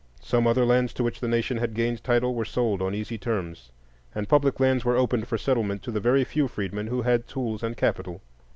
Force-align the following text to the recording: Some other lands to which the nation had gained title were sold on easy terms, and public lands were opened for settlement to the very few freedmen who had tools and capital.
Some 0.23 0.47
other 0.47 0.65
lands 0.65 0.93
to 0.93 1.03
which 1.03 1.19
the 1.19 1.27
nation 1.27 1.57
had 1.57 1.75
gained 1.75 2.03
title 2.03 2.33
were 2.33 2.43
sold 2.43 2.81
on 2.81 2.95
easy 2.95 3.19
terms, 3.19 3.69
and 4.15 4.27
public 4.27 4.59
lands 4.59 4.83
were 4.83 4.97
opened 4.97 5.27
for 5.27 5.37
settlement 5.37 5.83
to 5.83 5.91
the 5.91 5.99
very 5.99 6.23
few 6.23 6.47
freedmen 6.47 6.87
who 6.87 7.03
had 7.03 7.27
tools 7.27 7.61
and 7.61 7.77
capital. 7.77 8.19